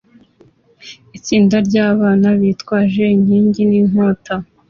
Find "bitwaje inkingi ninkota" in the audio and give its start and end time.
2.39-4.35